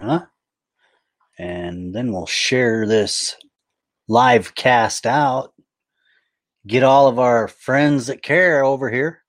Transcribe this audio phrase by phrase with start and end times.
[0.00, 0.26] huh?
[1.38, 3.36] And then we'll share this
[4.08, 5.52] live cast out.
[6.66, 9.20] Get all of our friends that care over here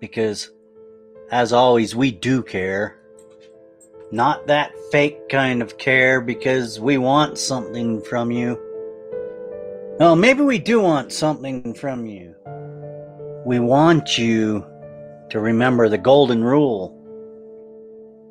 [0.00, 0.50] because,
[1.30, 2.98] as always, we do care.
[4.10, 8.60] Not that fake kind of care because we want something from you.
[10.00, 12.34] No, maybe we do want something from you.
[13.46, 14.66] We want you
[15.30, 17.01] to remember the golden rule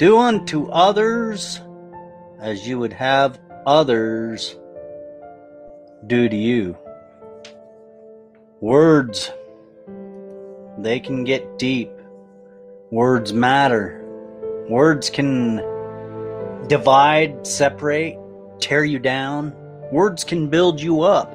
[0.01, 1.61] do unto others
[2.39, 4.57] as you would have others
[6.07, 6.75] do to you.
[8.61, 9.31] Words,
[10.79, 11.91] they can get deep.
[12.89, 14.03] Words matter.
[14.67, 15.57] Words can
[16.67, 18.17] divide, separate,
[18.59, 19.53] tear you down.
[19.91, 21.31] Words can build you up.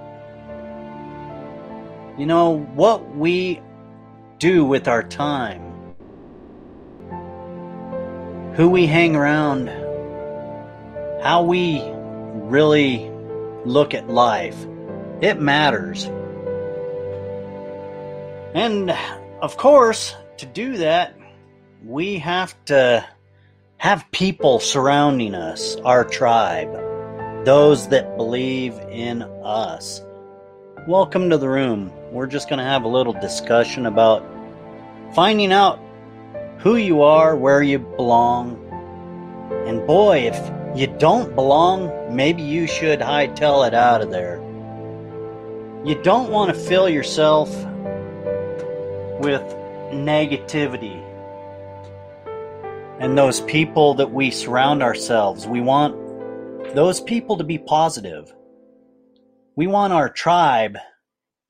[2.18, 3.62] You know, what we
[4.40, 5.65] do with our time
[8.56, 9.68] who we hang around,
[11.22, 11.82] how we
[12.32, 13.10] really
[13.66, 14.56] look at life.
[15.20, 16.06] It matters.
[18.54, 18.96] And
[19.42, 21.14] of course, to do that,
[21.84, 23.06] we have to
[23.76, 26.72] have people surrounding us, our tribe,
[27.44, 30.00] those that believe in us.
[30.88, 31.92] Welcome to the room.
[32.10, 34.24] We're just going to have a little discussion about
[35.14, 35.78] finding out
[36.58, 38.62] who you are, where you belong.
[39.66, 44.36] And boy, if you don't belong, maybe you should hightail it out of there.
[45.84, 47.48] You don't want to fill yourself
[49.20, 49.42] with
[49.92, 51.02] negativity.
[52.98, 55.94] And those people that we surround ourselves, we want
[56.74, 58.32] those people to be positive.
[59.54, 60.78] We want our tribe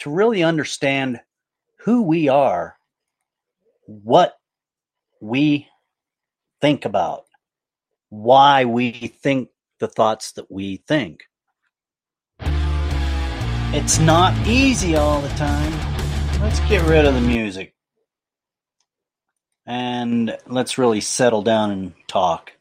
[0.00, 1.20] to really understand
[1.78, 2.76] who we are,
[3.86, 4.35] what
[5.26, 5.68] we
[6.60, 7.24] think about,
[8.10, 9.48] why we think
[9.80, 11.24] the thoughts that we think.
[12.40, 15.72] It's not easy all the time.
[16.40, 17.74] Let's get rid of the music.
[19.66, 22.52] And let's really settle down and talk.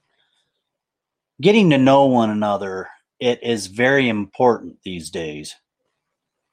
[1.39, 2.89] Getting to know one another,
[3.19, 5.56] it is very important these days.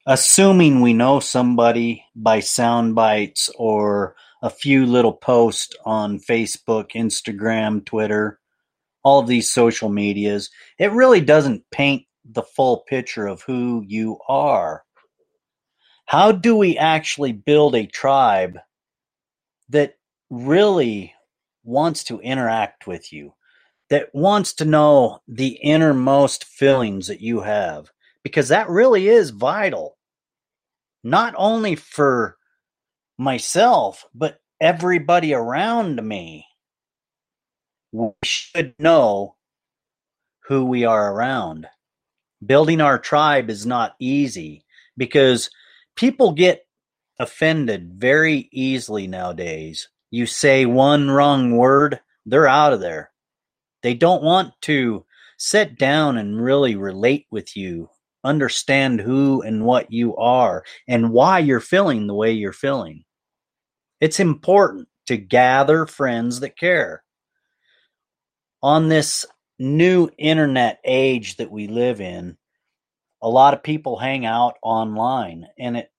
[0.07, 7.85] Assuming we know somebody by sound bites or a few little posts on Facebook, Instagram,
[7.85, 8.41] Twitter,
[9.05, 14.19] all of these social medias, it really doesn't paint the full picture of who you
[14.29, 14.85] are.
[16.07, 18.59] How do we actually build a tribe
[19.69, 19.95] that
[20.29, 21.15] really
[21.65, 23.35] wants to interact with you,
[23.91, 27.91] that wants to know the innermost feelings that you have?
[28.23, 29.97] Because that really is vital,
[31.03, 32.37] not only for
[33.19, 36.47] myself, but everybody around me.
[37.93, 39.37] We should know
[40.49, 41.67] who we are around.
[42.45, 44.65] Building our tribe is not easy
[44.97, 45.51] because
[45.97, 46.67] people get
[47.19, 49.89] offended very easily nowadays.
[50.11, 53.11] You say one wrong word, they're out of there.
[53.83, 55.05] They don't want to
[55.39, 57.91] sit down and really relate with you,
[58.25, 63.05] understand who and what you are, and why you're feeling the way you're feeling.
[64.01, 67.03] It's important to gather friends that care.
[68.63, 69.27] On this
[69.59, 72.37] new internet age that we live in,
[73.21, 75.93] a lot of people hang out online and it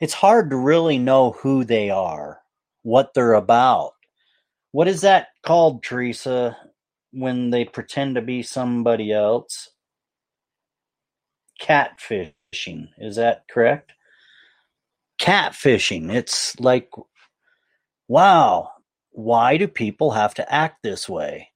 [0.00, 2.40] it's hard to really know who they are,
[2.82, 3.92] what they're about.
[4.72, 6.56] What is that called, Teresa,
[7.12, 9.68] when they pretend to be somebody else?
[11.60, 12.88] Catfishing.
[12.98, 13.92] Is that correct?
[15.20, 16.12] catfishing.
[16.12, 16.90] It's like,
[18.08, 18.72] wow,
[19.10, 21.50] why do people have to act this way?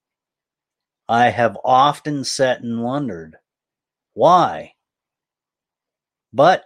[1.09, 3.37] I have often sat and wondered
[4.13, 4.75] why.
[6.33, 6.65] But,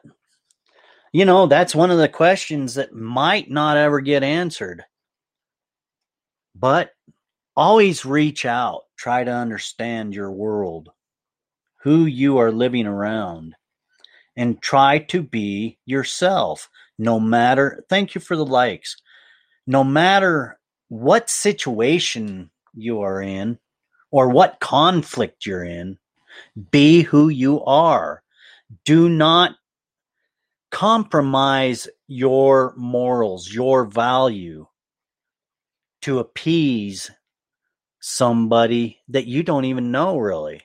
[1.12, 4.84] you know, that's one of the questions that might not ever get answered.
[6.54, 6.91] But
[7.57, 10.91] always reach out, try to understand your world,
[11.83, 13.54] who you are living around,
[14.36, 18.97] and try to be yourself no matter thank you for the likes
[19.69, 20.59] no matter
[20.89, 23.59] what situation you are in
[24.10, 25.98] or what conflict you're in
[26.71, 28.22] be who you are.
[28.84, 29.57] Do not
[30.71, 34.66] compromise your morals your value
[36.03, 37.10] to appease
[38.01, 40.63] somebody that you don't even know really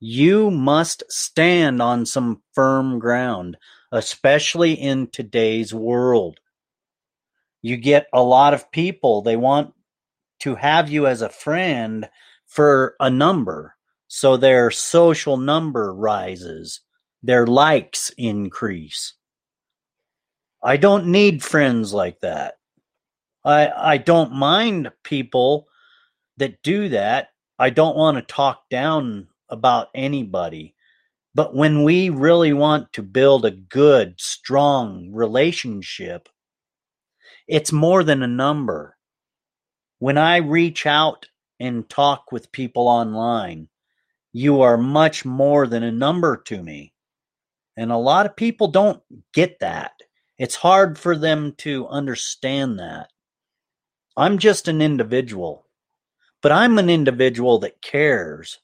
[0.00, 3.56] you must stand on some firm ground
[3.92, 6.38] especially in today's world.
[7.62, 9.72] You get a lot of people, they want
[10.40, 12.08] to have you as a friend
[12.46, 13.74] for a number.
[14.06, 16.80] So their social number rises,
[17.22, 19.14] their likes increase.
[20.62, 22.54] I don't need friends like that.
[23.44, 25.68] I I don't mind people
[26.36, 27.28] that do that.
[27.58, 30.74] I don't want to talk down about anybody.
[31.34, 36.28] But when we really want to build a good, strong relationship,
[37.46, 38.96] it's more than a number.
[39.98, 41.26] When I reach out
[41.60, 43.68] and talk with people online,
[44.32, 46.92] you are much more than a number to me.
[47.76, 49.02] And a lot of people don't
[49.32, 49.92] get that.
[50.38, 53.10] It's hard for them to understand that.
[54.16, 55.66] I'm just an individual,
[56.42, 58.58] but I'm an individual that cares.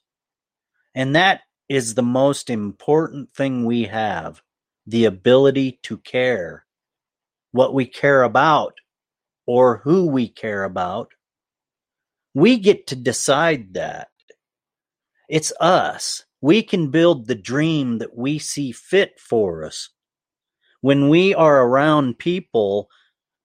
[0.95, 4.41] And that is the most important thing we have
[4.87, 6.65] the ability to care.
[7.51, 8.75] What we care about
[9.45, 11.11] or who we care about.
[12.33, 14.09] We get to decide that.
[15.29, 16.25] It's us.
[16.41, 19.89] We can build the dream that we see fit for us.
[20.81, 22.89] When we are around people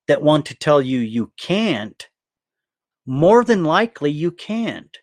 [0.09, 2.09] that want to tell you you can't,
[3.07, 4.99] more than likely you can't.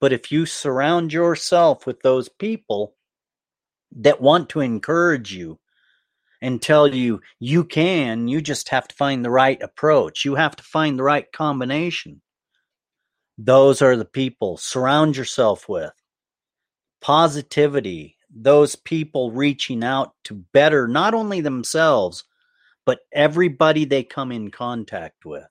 [0.00, 2.94] But if you surround yourself with those people
[3.96, 5.58] that want to encourage you
[6.40, 10.56] and tell you you can, you just have to find the right approach, you have
[10.56, 12.22] to find the right combination.
[13.36, 14.56] Those are the people.
[14.56, 15.92] Surround yourself with
[17.00, 22.24] positivity, those people reaching out to better not only themselves,
[22.86, 25.48] but everybody they come in contact with.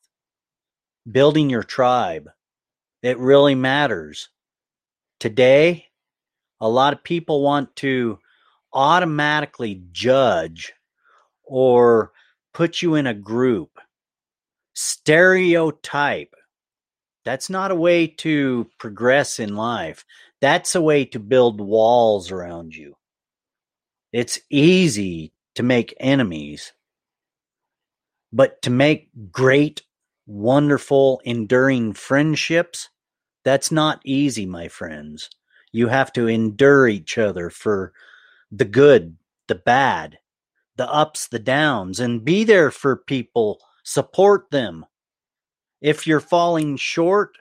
[1.10, 2.30] Building your tribe.
[3.02, 4.30] It really matters.
[5.20, 5.86] Today,
[6.62, 8.20] a lot of people want to
[8.74, 10.74] automatically judge
[11.44, 12.12] or
[12.54, 13.80] put you in a group,
[14.74, 16.34] stereotype.
[17.26, 20.06] That's not a way to progress in life.
[20.42, 22.96] That's a way to build walls around you.
[24.14, 26.72] It's easy to make enemies,
[28.32, 29.82] but to make great,
[30.26, 32.90] wonderful, enduring friendships,
[33.44, 35.30] that's not easy, my friends.
[35.72, 37.94] You have to endure each other for
[38.52, 40.18] the good, the bad,
[40.76, 44.86] the ups, the downs, and be there for people, support them.
[45.82, 47.38] If you're falling short,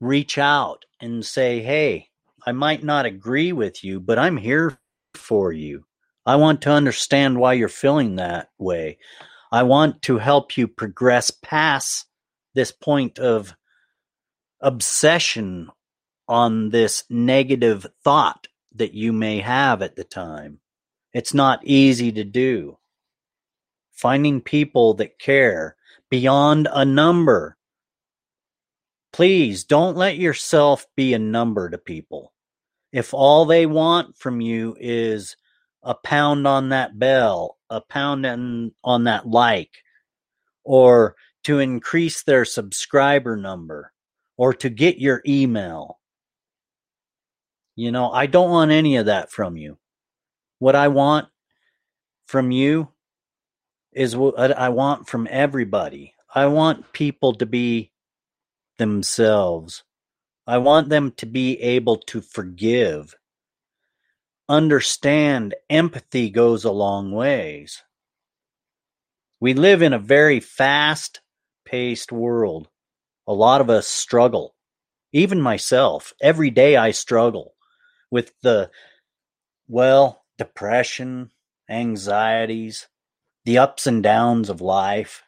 [0.00, 2.08] reach out and say, Hey,
[2.44, 4.78] I might not agree with you, but I'm here
[5.14, 5.84] for you.
[6.26, 8.98] I want to understand why you're feeling that way.
[9.50, 12.06] I want to help you progress past
[12.54, 13.54] this point of
[14.62, 15.70] obsession
[16.28, 20.60] on this negative thought that you may have at the time.
[21.12, 22.78] It's not easy to do.
[23.92, 25.76] Finding people that care
[26.08, 27.56] beyond a number.
[29.12, 32.32] Please don't let yourself be a number to people.
[32.92, 35.36] If all they want from you is
[35.82, 39.70] a pound on that bell, a pound on, on that like,
[40.64, 43.91] or to increase their subscriber number,
[44.36, 45.98] or to get your email.
[47.74, 49.78] You know, I don't want any of that from you.
[50.58, 51.28] What I want
[52.26, 52.88] from you
[53.92, 56.14] is what uh, I want from everybody.
[56.34, 57.92] I want people to be
[58.78, 59.84] themselves.
[60.46, 63.14] I want them to be able to forgive.
[64.48, 67.82] Understand empathy goes a long ways.
[69.40, 71.20] We live in a very fast
[71.64, 72.68] paced world.
[73.26, 74.54] A lot of us struggle.
[75.12, 77.54] Even myself, every day I struggle
[78.10, 78.70] with the,
[79.68, 81.30] well, depression,
[81.68, 82.88] anxieties,
[83.44, 85.22] the ups and downs of life.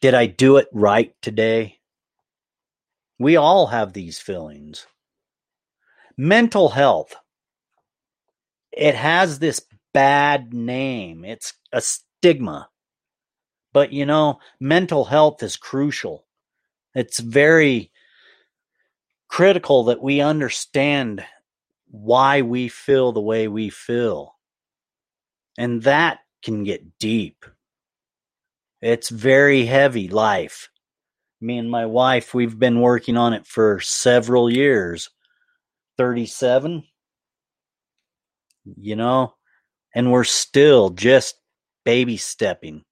[0.00, 1.78] Did I do it right today?
[3.18, 4.86] We all have these feelings.
[6.16, 7.14] Mental health.
[8.72, 9.60] It has this
[9.92, 11.24] bad name.
[11.24, 12.68] It's a stigma.
[13.72, 16.26] But you know, mental health is crucial.
[16.94, 17.92] It's very
[19.28, 21.24] critical that we understand
[21.88, 24.34] why we feel the way we feel.
[25.56, 27.44] And that can get deep.
[28.80, 30.68] It's very heavy life.
[31.40, 35.10] Me and my wife, we've been working on it for several years.
[35.96, 36.84] 37,
[38.76, 39.34] you know,
[39.94, 41.36] and we're still just
[41.84, 42.84] baby stepping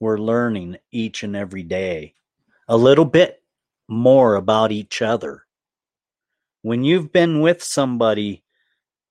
[0.00, 2.14] we're learning each and every day
[2.66, 3.42] a little bit
[3.88, 5.44] more about each other.
[6.62, 8.42] When you've been with somebody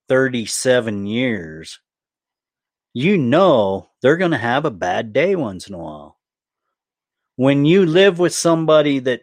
[0.07, 1.79] 37 years,
[2.93, 6.17] you know they're going to have a bad day once in a while.
[7.35, 9.21] When you live with somebody that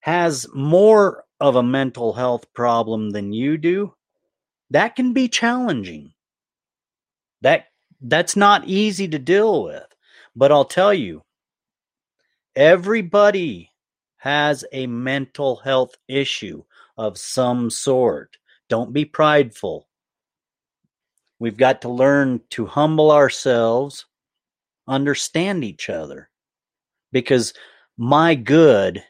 [0.00, 3.94] has more of a mental health problem than you do,
[4.70, 6.12] that can be challenging.
[7.42, 7.66] That
[8.00, 9.86] that's not easy to deal with.
[10.36, 11.22] But I'll tell you,
[12.54, 13.70] everybody
[14.18, 16.62] has a mental health issue
[16.98, 18.36] of some sort.
[18.68, 19.88] Don't be prideful.
[21.38, 24.04] We've got to learn to humble ourselves,
[24.86, 26.28] understand each other,
[27.12, 27.54] because
[27.96, 29.02] my good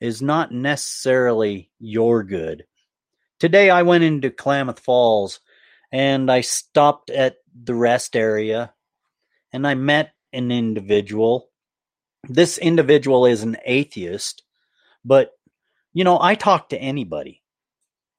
[0.00, 2.64] is not necessarily your good.
[3.40, 5.40] Today I went into Klamath Falls
[5.92, 8.74] and I stopped at the rest area
[9.52, 11.50] and I met an individual.
[12.28, 14.42] This individual is an atheist,
[15.04, 15.32] but
[15.92, 17.42] you know, I talk to anybody.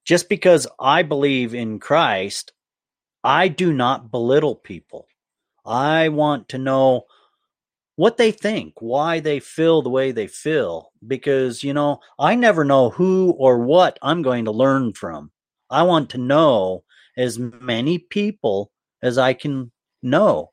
[0.04, 2.52] Just because I believe in Christ,
[3.22, 5.06] I do not belittle people.
[5.64, 7.04] I want to know
[7.96, 12.64] what they think, why they feel the way they feel, because, you know, I never
[12.64, 15.30] know who or what I'm going to learn from.
[15.68, 16.84] I want to know
[17.16, 19.70] as many people as I can
[20.02, 20.50] know.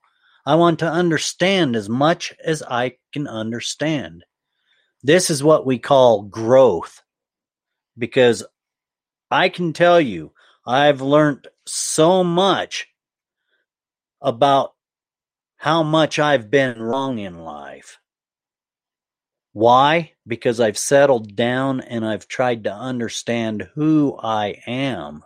[0.47, 4.23] I want to understand as much as I can understand.
[5.03, 7.03] This is what we call growth
[7.97, 8.45] because
[9.29, 10.31] I can tell you,
[10.65, 12.87] I've learned so much
[14.21, 14.71] about
[15.57, 17.99] how much I've been wrong in life.
[19.51, 20.13] Why?
[20.25, 25.25] Because I've settled down and I've tried to understand who I am.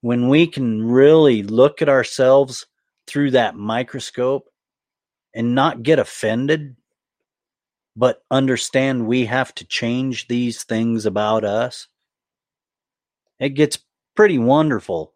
[0.00, 2.66] When we can really look at ourselves
[3.10, 4.48] through that microscope
[5.34, 6.76] and not get offended,
[7.96, 11.88] but understand we have to change these things about us,
[13.40, 13.78] it gets
[14.14, 15.12] pretty wonderful.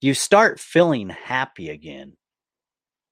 [0.00, 2.16] You start feeling happy again.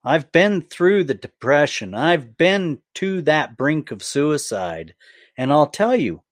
[0.03, 1.95] I've been through the depression.
[1.95, 4.95] I've been to that brink of suicide.
[5.39, 6.23] And I'll tell you,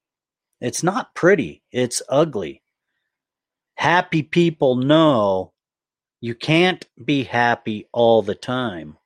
[0.60, 1.62] it's not pretty.
[1.70, 2.62] It's ugly.
[3.76, 5.51] Happy people know
[6.22, 8.96] you can't be happy all the time,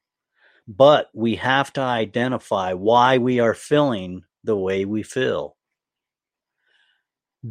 [0.69, 5.57] but we have to identify why we are feeling the way we feel.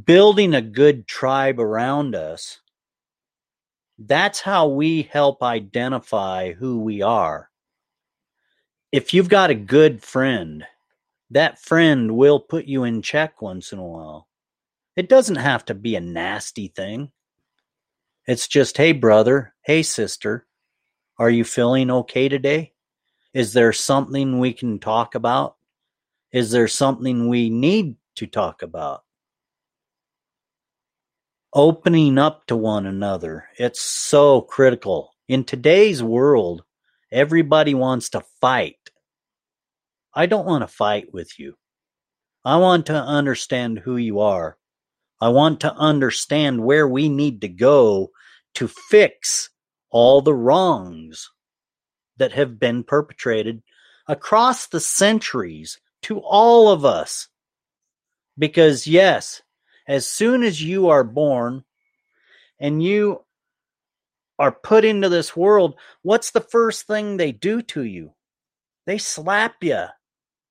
[0.06, 2.60] Building a good tribe around us
[3.98, 7.50] that's how we help identify who we are.
[8.92, 10.66] If you've got a good friend,
[11.32, 14.28] that friend will put you in check once in a while.
[14.96, 17.12] It doesn't have to be a nasty thing.
[18.28, 20.46] It's just, hey, brother, hey, sister,
[21.18, 22.74] are you feeling okay today?
[23.34, 25.56] Is there something we can talk about?
[26.32, 29.06] Is there something we need to talk about?
[31.56, 33.48] opening up to one another.
[33.58, 35.12] It's so critical.
[35.30, 36.64] In today's world,
[37.12, 38.76] everybody wants to fight.
[40.14, 41.56] I don't want to fight with you.
[42.44, 44.58] I want to understand who you are.
[45.22, 48.12] I want to understand where we need to go
[48.56, 49.50] to fix
[49.90, 51.32] all the wrongs
[52.18, 53.62] that have been perpetrated
[54.08, 57.28] across the centuries to all of us.
[58.38, 59.42] Because, yes,
[59.88, 61.64] as soon as you are born
[62.60, 63.24] and you
[64.38, 68.14] are put into this world, what's the first thing they do to you?
[68.86, 69.86] They slap you,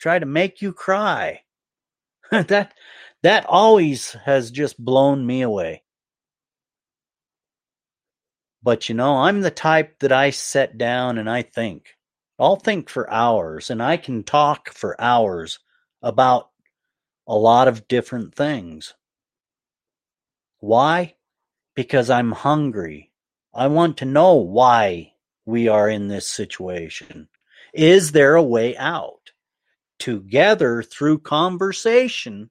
[0.00, 1.42] try to make you cry.
[2.30, 2.74] that
[3.22, 5.83] that always has just blown me away.
[8.64, 11.98] But you know, I'm the type that I sit down and I think.
[12.38, 15.58] I'll think for hours and I can talk for hours
[16.02, 16.48] about
[17.26, 18.94] a lot of different things.
[20.60, 21.14] Why?
[21.76, 23.12] Because I'm hungry.
[23.52, 25.12] I want to know why
[25.44, 27.28] we are in this situation.
[27.74, 29.32] Is there a way out?
[29.98, 32.48] Together, through conversation,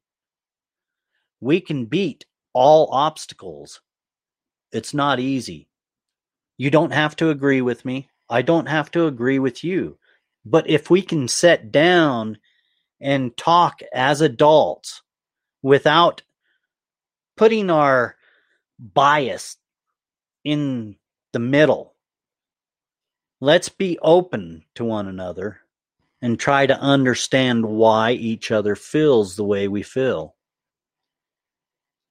[1.39, 3.81] we can beat all obstacles.
[4.71, 5.69] It's not easy.
[6.57, 8.09] You don't have to agree with me.
[8.29, 9.97] I don't have to agree with you.
[10.45, 12.37] But if we can sit down
[13.01, 15.01] and talk as adults
[15.61, 16.21] without
[17.35, 18.15] putting our
[18.79, 19.57] bias
[20.43, 20.95] in
[21.31, 21.95] the middle.
[23.41, 25.59] Let's be open to one another
[26.21, 30.35] and try to understand why each other feels the way we feel.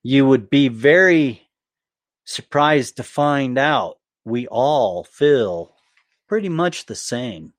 [0.03, 1.49] You would be very
[2.25, 5.75] surprised to find out we all feel
[6.29, 7.53] pretty much the same.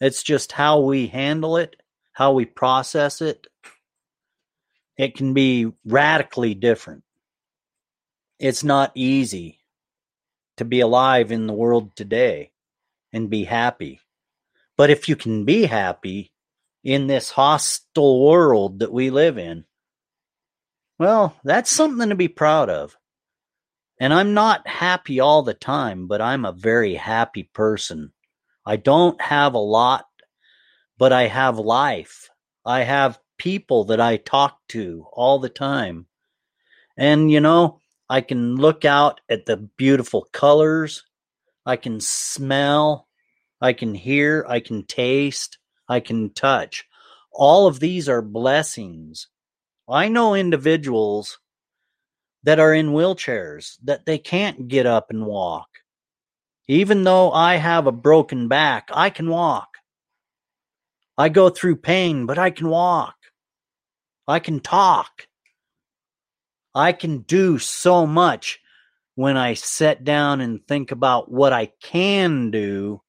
[0.00, 1.76] It's just how we handle it,
[2.12, 3.46] how we process it,
[4.96, 7.04] it can be radically different.
[8.38, 9.60] It's not easy
[10.56, 12.50] to be alive in the world today
[13.12, 14.00] and be happy.
[14.76, 16.32] But if you can be happy,
[16.84, 19.64] in this hostile world that we live in.
[20.98, 22.96] Well, that's something to be proud of.
[24.02, 28.10] And I'm not happy all the time, but I'm a very happy person.
[28.66, 30.06] I don't have a lot,
[30.98, 32.28] but I have life.
[32.66, 36.06] I have people that I talk to all the time.
[36.96, 37.80] And, you know,
[38.10, 41.04] I can look out at the beautiful colors.
[41.64, 43.06] I can smell.
[43.60, 44.44] I can hear.
[44.48, 45.58] I can taste.
[45.88, 46.88] I can touch.
[47.30, 49.28] All of these are blessings.
[49.88, 51.38] I know individuals
[52.44, 55.68] that are in wheelchairs that they can't get up and walk.
[56.68, 59.68] Even though I have a broken back, I can walk.
[61.18, 63.16] I go through pain, but I can walk.
[64.26, 65.26] I can talk.
[66.74, 68.60] I can do so much
[69.14, 73.02] when I sit down and think about what I can do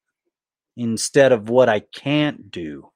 [0.76, 2.90] instead of what I can't do.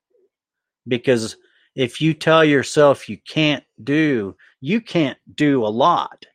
[0.88, 1.38] Because
[1.76, 6.26] if you tell yourself you can't do, you can't do a lot.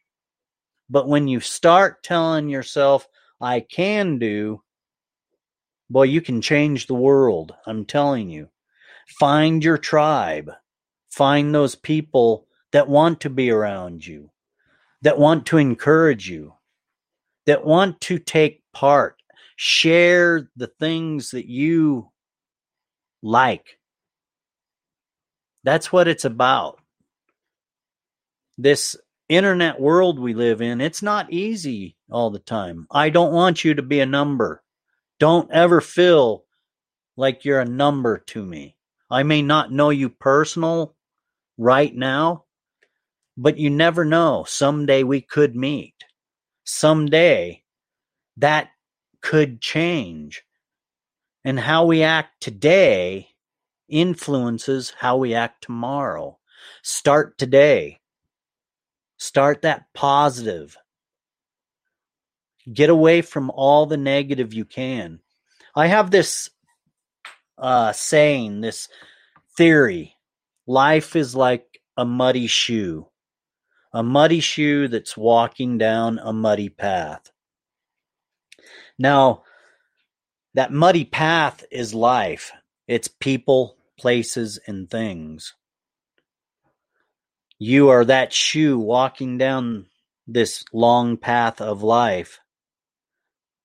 [0.88, 3.09] But when you start telling yourself,
[3.41, 4.62] I can do,
[5.91, 7.55] boy, you can change the world.
[7.67, 8.49] I'm telling you.
[9.19, 10.50] Find your tribe.
[11.11, 14.31] Find those people that want to be around you,
[15.02, 16.55] that want to encourage you,
[17.47, 19.17] that want to take part.
[19.57, 22.11] Share the things that you
[23.23, 23.79] like.
[25.64, 26.82] That's what it's about.
[28.62, 28.95] This
[29.28, 32.87] internet world we live in, it's not easy all the time.
[32.92, 34.62] I don't want you to be a number.
[35.19, 36.45] Don't ever feel
[37.16, 38.76] like you're a number to me.
[39.11, 40.95] I may not know you personal
[41.59, 42.45] right now,
[43.37, 44.45] but you never know.
[44.47, 45.97] Someday we could meet.
[46.62, 47.64] Someday
[48.37, 48.69] that
[49.23, 50.45] could change.
[51.45, 53.31] And how we act today
[53.88, 56.38] influences how we act tomorrow.
[56.85, 57.99] Start today.
[59.23, 60.76] Start that positive.
[62.71, 65.21] Get away from all the negative you can.
[65.76, 66.50] I have this
[67.56, 68.89] uh, saying, this
[69.56, 70.17] theory
[70.67, 73.06] life is like a muddy shoe,
[73.93, 77.30] a muddy shoe that's walking down a muddy path.
[78.99, 79.45] Now,
[80.54, 82.50] that muddy path is life.
[82.89, 85.54] It's people, places, and things.
[87.65, 89.87] You are that shoe walking down
[90.27, 92.41] this long path of life.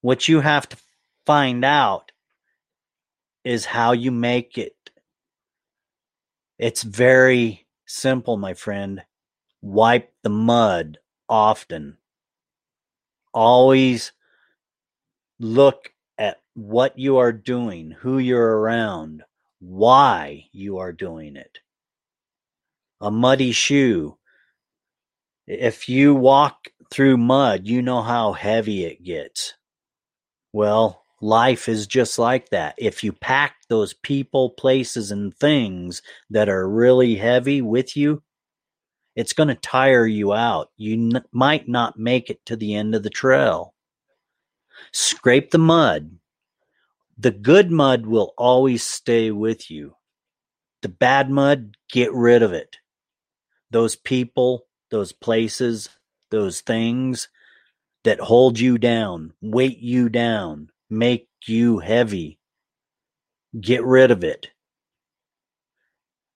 [0.01, 0.77] What you have to
[1.25, 2.11] find out
[3.43, 4.91] is how you make it.
[6.59, 9.01] It's very simple, my friend.
[9.63, 11.97] Wipe the mud often.
[13.33, 14.11] Always
[15.39, 19.23] look at what you are doing, who you're around,
[19.57, 21.57] why you are doing it.
[22.99, 24.17] A muddy shoe.
[25.45, 29.53] If you walk through mud, you know how heavy it gets.
[30.51, 32.75] Well, life is just like that.
[32.77, 38.23] If you pack those people, places, and things that are really heavy with you,
[39.15, 40.69] it's going to tire you out.
[40.77, 43.73] You n- might not make it to the end of the trail.
[44.91, 46.11] Scrape the mud.
[47.17, 49.95] The good mud will always stay with you.
[50.81, 52.77] The bad mud, get rid of it.
[53.71, 55.89] Those people, those places,
[56.31, 57.29] those things
[58.03, 62.39] that hold you down, weight you down, make you heavy.
[63.59, 64.47] Get rid of it.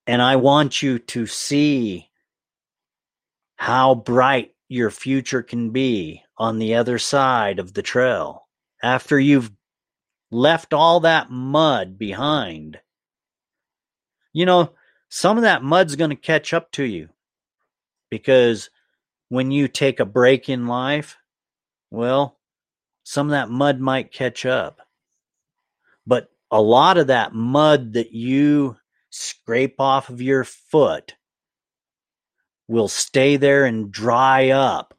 [0.07, 2.09] And I want you to see
[3.55, 8.47] how bright your future can be on the other side of the trail
[8.81, 9.51] after you've
[10.31, 12.79] left all that mud behind.
[14.33, 14.73] You know,
[15.09, 17.09] some of that mud's going to catch up to you
[18.11, 18.69] because
[19.29, 21.17] when you take a break in life,
[21.89, 22.37] well,
[23.03, 24.81] some of that mud might catch up.
[26.05, 28.77] But a lot of that mud that you
[29.09, 31.15] scrape off of your foot
[32.67, 34.93] will stay there and dry up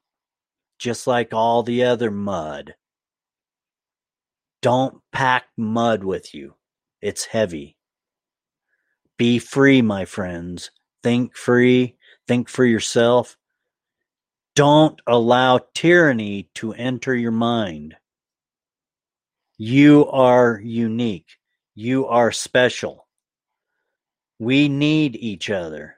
[0.79, 2.75] just like all the other mud.
[4.62, 6.55] Don't pack mud with you.
[7.01, 7.77] It's heavy.
[9.16, 10.70] Be free, my friends.
[11.03, 11.96] Think free.
[12.26, 13.37] Think for yourself.
[14.54, 17.96] Don't allow tyranny to enter your mind.
[19.56, 21.38] You are unique.
[21.74, 23.06] You are special.
[24.38, 25.96] We need each other.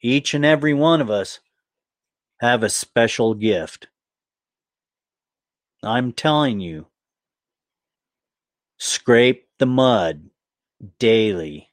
[0.00, 1.40] Each and every one of us
[2.40, 3.88] have a special gift.
[5.82, 6.86] I'm telling you,
[8.78, 10.30] scrape the mud
[10.98, 11.70] daily.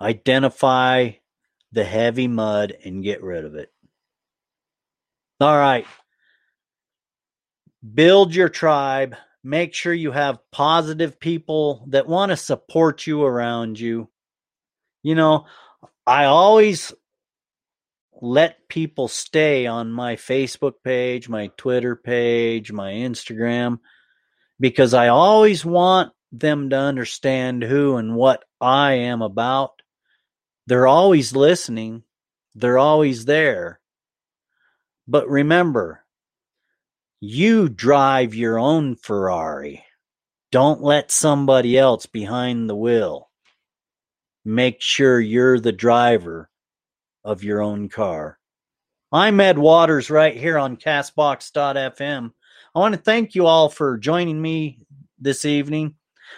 [0.00, 1.12] Identify
[1.72, 3.72] the heavy mud and get rid of it.
[5.40, 5.86] All right.
[7.94, 9.16] Build your tribe.
[9.42, 14.08] Make sure you have positive people that want to support you around you.
[15.02, 15.46] You know,
[16.06, 16.92] I always
[18.20, 23.78] let people stay on my Facebook page, my Twitter page, my Instagram,
[24.58, 29.79] because I always want them to understand who and what I am about.
[30.70, 32.04] They're always listening,
[32.54, 33.80] they're always there.
[35.08, 36.04] But remember,
[37.18, 39.84] you drive your own Ferrari.
[40.52, 43.30] Don't let somebody else behind the wheel.
[44.44, 46.48] Make sure you're the driver
[47.24, 48.38] of your own car.
[49.10, 52.32] I'm Ed Waters right here on Castbox.fm.
[52.76, 54.78] I want to thank you all for joining me
[55.18, 55.96] this evening.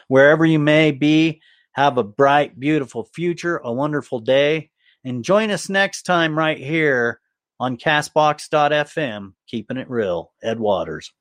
[0.09, 1.43] Wherever you may be,
[1.73, 4.71] have a bright, beautiful future, a wonderful day,
[5.05, 7.21] and join us next time right here
[7.59, 10.33] on Castbox.fm, keeping it real.
[10.43, 11.13] Ed Waters.